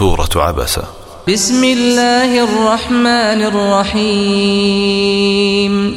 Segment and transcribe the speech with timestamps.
[0.00, 0.82] سورة عبسة
[1.28, 5.94] بسم الله الرحمن الرحيم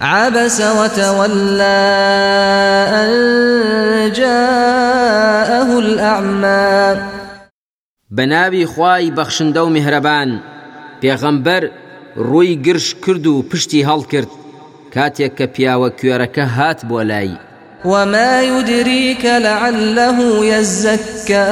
[0.00, 1.78] عبس وتولى
[2.88, 3.12] أن
[4.12, 7.02] جاءه الأعمى
[8.10, 10.30] بنابي خواي بخشن و میهرەبان
[11.04, 11.62] پێغەمبەر
[12.16, 14.28] ڕووی گرش کرد و پشتی هەڵ کرد
[14.94, 17.32] کاتێک پیاوە کوێرەکە هات بۆ لای
[17.84, 21.46] وما يدريك لعله يزكى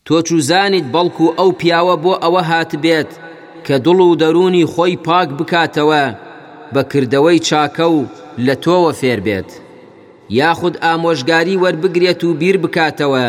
[0.09, 3.10] تۆ چوزانیت بەڵکو ئەو پیاوە بۆ ئەوە هات بێت
[3.66, 6.04] کە دڵ و دەرونی خۆی پاک بکاتەوە
[6.74, 7.98] بەکردەوەی چاکە و
[8.46, 9.51] لە تۆوە فێر بێت
[10.38, 13.29] یاخود ئامۆژگاری وەربگرێت و بیر بکاتەوە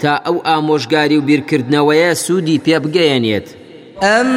[0.00, 3.46] تا ئەو ئامۆژگاری و بیرکردنەوەیە سوودی پێ بگەیەنێت
[4.04, 4.30] ئەم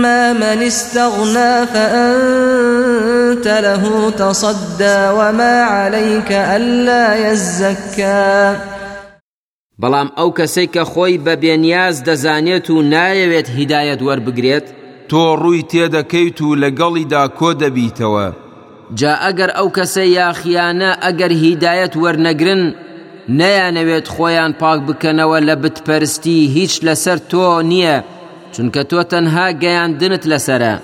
[0.00, 8.56] أما من استغنى فأنت له تصدى وما عليك ألا يزكى
[9.82, 14.66] بەڵام ئەو کەسەی کە خۆی بە بێنیاز دەزانێت و نایەوێت هیدایەت وەربگرێت
[15.10, 18.26] تۆ ڕووی تێدەکەیت و لەگەڵیدا کۆ دەبیتەوە
[18.98, 22.62] جا ئەگەر ئەو کەسە یاخیانە ئەگەر هیدایەت وەرنەگرن
[23.40, 27.98] نەیانەوێت خۆیان پاک بکەنەوە لە بتپەرستی هیچ لەسەر تۆ نییە
[28.56, 29.50] چونکە تۆ تەنها
[30.00, 30.74] دنت لسرا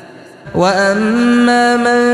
[0.55, 2.05] وأما من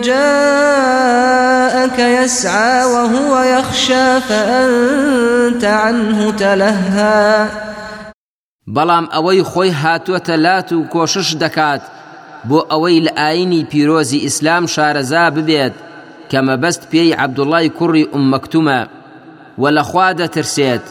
[0.00, 7.46] جاءك يسعى وهو يخشى فأنت عنه تلهى
[8.66, 11.82] بلام اوي خوي هاتو تلاتو كوشش دكات
[12.44, 15.72] بو اوي لآيني بيروزي اسلام شارزا ببيت
[16.30, 18.88] كما بست بي عبد الله كري ام مكتومه
[19.58, 20.82] ولا لەخوا ترسيت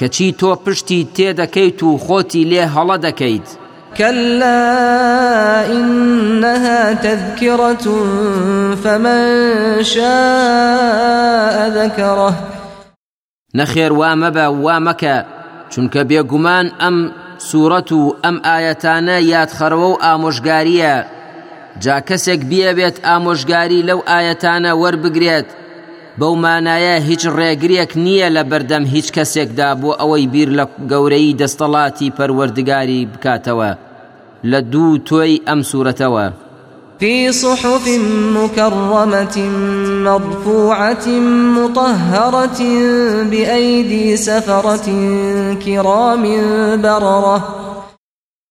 [0.00, 3.48] کەچی تۆ پشتی تێدەکەیت و خۆتی لێ هەڵە دەکەیت
[3.96, 4.64] كلا
[5.76, 7.86] إنها تذكرة
[8.82, 9.24] فمن
[9.92, 12.32] شاء ذكره
[13.58, 15.16] نەخێر وا مەبە وا مەکە
[15.72, 16.96] چونکە بێگومان ئەم
[17.48, 20.94] سوورەت و ئەم ئاەتانە یادخەرەوە و ئامۆژگاریە
[21.82, 25.48] جا کەسێک بیەوێت ئامۆژگاری لەو ئاەتانە وەربگرێت
[26.18, 32.14] بەو مانایە هیچ ڕێگرێک نییە لە بەردەم هیچ کەسێکدا بۆ ئەوەی بیر لە گەورەی دەستەڵاتی
[32.16, 33.70] پەروەردگاری بکاتەوە
[34.50, 36.26] لە دوو تۆی ئەم سوورەتەوە.
[37.00, 37.86] في صحف
[38.36, 39.04] مكرمة
[40.04, 41.06] مرفوعة
[41.58, 42.58] مطهرة
[43.30, 44.86] بأيدي سفرة
[45.54, 46.22] كرام
[46.82, 47.44] بررة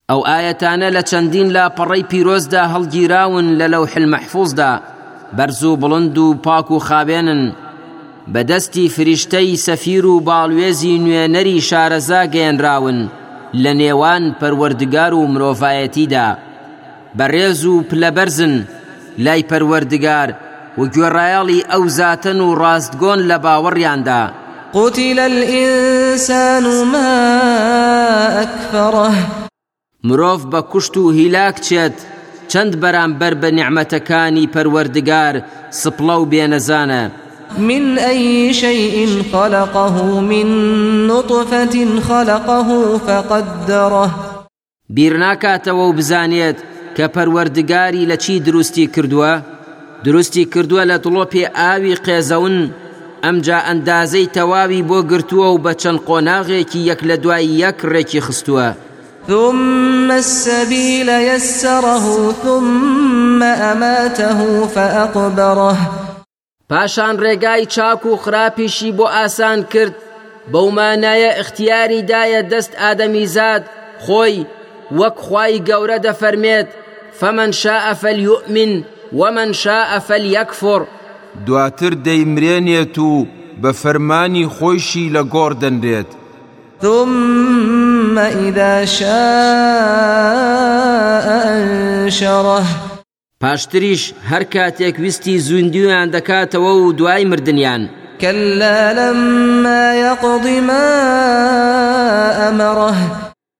[0.09, 4.81] أو آيتان لچندين لا پڕەی پیرۆزدا هەڵگیراون لە لەو حلمەحفوظدا
[5.37, 7.43] بەرز و بڵند و پاک و خاوێنن
[8.33, 12.99] بەدەستی فریشتەی سەفیر و باڵوێزی نوێنەری شارەزا گەێنراون
[13.63, 16.27] لە نێوان پەروەردگار و مرۆڤایەتیدا
[17.17, 18.55] بەڕێز و پلەبەرزن
[19.23, 20.29] لای پەروەردگار
[20.79, 24.21] و گوێڕایەڵی ئەو زاتن و ڕاستگۆن لە باوەڕیاندا
[24.73, 27.13] قوتیل الئسان و ما
[28.37, 29.09] ئەکفڕە
[30.07, 31.97] مرۆڤ بە کوشت و هیلاک چێت
[32.53, 35.35] چەند بەرامبەر بە نعمەتەکانی پەروەردگار
[35.81, 37.03] سپڵە و بێنەزانە.
[37.67, 38.93] من أي شيء
[39.31, 39.97] خلقه
[40.31, 40.47] من
[41.07, 42.61] نطفة خلقه
[43.07, 44.07] فقدره
[44.95, 46.57] بیرناکاتەوە و بزانێت
[46.97, 49.33] کە پەروەردگاری لە چی دروستی کردووە؟
[50.05, 52.57] دروستی کردووە لە تڵۆپی ئاوی قێزەون
[53.23, 58.69] ئەمجا ئەندازەی تەواوی بۆ گرتووە و بە چەند قۆناغێکی یەک لە دوای یەک ڕێکی خستووە.
[59.29, 65.77] ثم السبيل يسره ثم أماته فأقبره
[66.73, 69.95] پاشان ڕێگای چاک و خراپیشی بۆ ئاسان کرد
[70.53, 72.73] بەومانایە اختیاری دایە دەست
[73.37, 73.63] زاد
[74.05, 74.37] خۆی
[74.99, 76.67] وەک خوای گەورە دەفەرمێت
[77.21, 78.73] فەمەەن شاعفەل یؤمن
[79.19, 80.81] وەمەەن شاعفەل یەکفۆر
[81.45, 83.25] دواتر دەیمرێنێت و
[83.61, 85.53] بە فەرمانی خۆیشی لە گۆڕ
[86.81, 89.09] ثم إذا شاء
[91.53, 92.63] أنشره
[93.43, 97.79] پاشتریش هەر کاتێک ویستی زوندیان دەکاتەوە و دوای
[98.21, 100.99] كلا لما يقض ما
[102.49, 102.95] أمره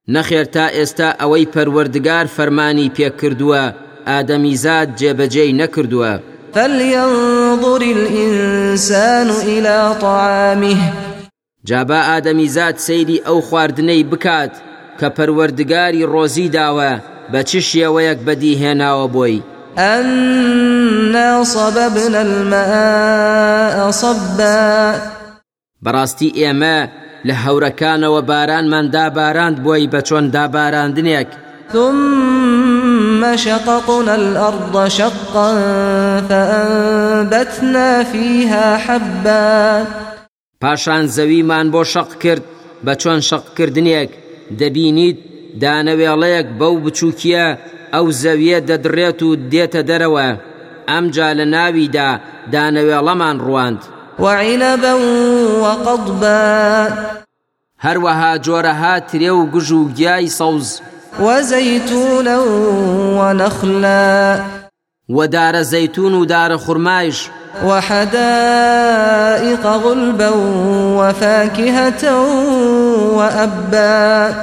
[0.09, 3.73] نەخێر تا ئێستا ئەوەی پەروەردگار فەرمانی پێکردووە
[4.07, 6.19] ئادەمیزاد جێبەجێی نەکردووە
[6.53, 10.75] فلينظر الإنسان إلى طعامه
[11.67, 14.51] جابا ئادەمیزاد سەیری ئەو خواردنەی بکات
[14.99, 16.91] کە پەروەردگاری ڕۆزی داوە
[17.31, 19.37] بە چ شێوەیەک بەدیهێناوە بۆی
[19.81, 24.71] ئەنا سەبەبنە المەسەبدا
[25.83, 26.77] بەڕاستی ئێمە
[27.27, 31.29] لە هەورەکانەوە بارانماندا باراند بۆی بە چۆن داباراندنێک
[31.73, 35.49] ثم شققنا الأرض شقا
[36.29, 39.55] فأنبتنا فيها حبا
[40.63, 42.43] پاشان زەویمان بۆ شەق کرد
[42.85, 44.11] بە چۆن شەقکردنێک
[44.59, 45.17] دەبینیت
[45.61, 47.45] دانەوێڵەیەک بەو بچووکیە
[47.93, 50.27] ئەو زەویە دەدرێت و دێتە دەرەوە
[50.89, 52.09] ئەمجا لە ناویدا
[52.53, 53.81] دانەوێڵەمان ڕواند
[54.23, 54.93] وعینەبە
[55.63, 56.37] وەقەڵبە
[57.85, 60.67] هەروەها جۆرەها ترێ و گژ و گیای سەوز
[61.25, 62.35] وەزەیتونە
[63.19, 64.05] وەنەخلە
[65.09, 67.27] ودار زيتون ودار خرمايش
[67.65, 70.29] وحدائق غلبا
[70.99, 72.15] وفاكهة
[73.15, 74.35] وأبا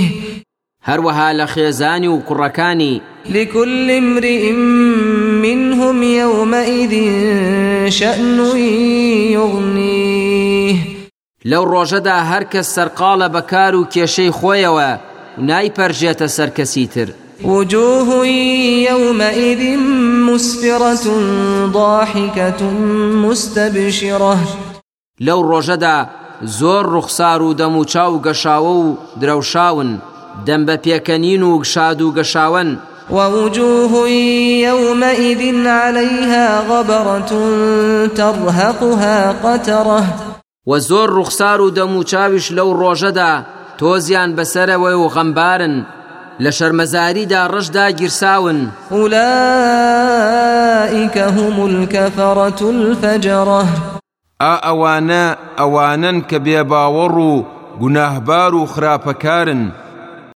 [0.90, 2.22] هروها لە خێزانی
[3.30, 4.52] لكل امرئ
[5.44, 6.94] منهم يومئذ
[7.90, 8.58] شأن
[9.32, 10.76] يغنيه
[11.46, 15.00] لو رجدا هركس سرقال بكارو بەکار و کێشەی خۆیەوە
[15.48, 17.10] نایپەرژێتە سەر
[17.44, 18.28] وجوه
[18.90, 19.78] يومئذ
[20.30, 21.08] مسفرة
[21.66, 22.62] ضاحكة
[23.24, 24.38] مستبشرة
[25.20, 26.10] لو رجدا
[26.44, 30.00] زور رخصارو دموچاو دەموچاو دروشاون
[30.46, 32.14] دم بە پێکەنین و شاد و
[33.12, 34.10] ووجوه
[34.68, 37.22] يومئذ عليها غبرة
[38.08, 40.04] ترهقها قترة
[40.68, 43.44] وزور رخصار دمو چاوش لو روجدا
[43.78, 45.86] توزيان بسر و غمبارن
[46.40, 46.50] لە
[47.30, 48.60] دا ڕشدا گیرساون
[48.92, 53.64] ئولائیکە هەمولکەفەڕەت الفەجڕە
[54.42, 55.26] ئا ئەوانە
[55.60, 57.44] أوانا کە بێباوەڕ و
[57.80, 58.68] گوناهبار و